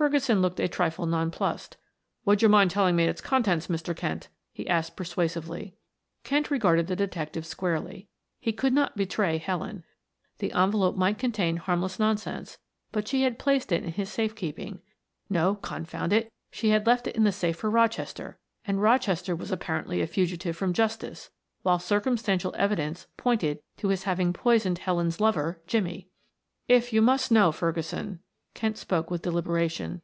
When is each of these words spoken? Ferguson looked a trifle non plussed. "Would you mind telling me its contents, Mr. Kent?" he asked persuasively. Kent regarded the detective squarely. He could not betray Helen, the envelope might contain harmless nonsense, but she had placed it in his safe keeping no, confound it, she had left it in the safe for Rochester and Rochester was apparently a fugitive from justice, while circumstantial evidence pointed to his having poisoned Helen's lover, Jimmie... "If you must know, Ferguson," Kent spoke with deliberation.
Ferguson 0.00 0.40
looked 0.40 0.58
a 0.58 0.66
trifle 0.66 1.04
non 1.04 1.30
plussed. 1.30 1.76
"Would 2.24 2.40
you 2.40 2.48
mind 2.48 2.70
telling 2.70 2.96
me 2.96 3.04
its 3.04 3.20
contents, 3.20 3.66
Mr. 3.66 3.94
Kent?" 3.94 4.30
he 4.50 4.66
asked 4.66 4.96
persuasively. 4.96 5.74
Kent 6.24 6.50
regarded 6.50 6.86
the 6.86 6.96
detective 6.96 7.44
squarely. 7.44 8.08
He 8.40 8.50
could 8.50 8.72
not 8.72 8.96
betray 8.96 9.36
Helen, 9.36 9.84
the 10.38 10.52
envelope 10.54 10.96
might 10.96 11.18
contain 11.18 11.58
harmless 11.58 11.98
nonsense, 11.98 12.56
but 12.92 13.08
she 13.08 13.24
had 13.24 13.38
placed 13.38 13.70
it 13.72 13.84
in 13.84 13.92
his 13.92 14.10
safe 14.10 14.34
keeping 14.34 14.80
no, 15.28 15.56
confound 15.56 16.14
it, 16.14 16.32
she 16.50 16.70
had 16.70 16.86
left 16.86 17.06
it 17.06 17.14
in 17.14 17.24
the 17.24 17.30
safe 17.30 17.58
for 17.58 17.68
Rochester 17.68 18.38
and 18.64 18.80
Rochester 18.80 19.36
was 19.36 19.52
apparently 19.52 20.00
a 20.00 20.06
fugitive 20.06 20.56
from 20.56 20.72
justice, 20.72 21.28
while 21.60 21.78
circumstantial 21.78 22.54
evidence 22.56 23.06
pointed 23.18 23.60
to 23.76 23.88
his 23.88 24.04
having 24.04 24.32
poisoned 24.32 24.78
Helen's 24.78 25.20
lover, 25.20 25.60
Jimmie... 25.66 26.08
"If 26.68 26.90
you 26.90 27.02
must 27.02 27.30
know, 27.30 27.52
Ferguson," 27.52 28.20
Kent 28.52 28.76
spoke 28.76 29.12
with 29.12 29.22
deliberation. 29.22 30.02